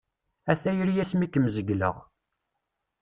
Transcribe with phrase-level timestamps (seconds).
[0.51, 1.95] A tayri asmi kem-zegleɣ.